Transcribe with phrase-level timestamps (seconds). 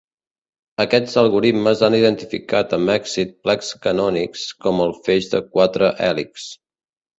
[0.85, 6.51] Aquests algoritmes han identificat amb èxit plecs canònics com el feix de quatre hèlixs.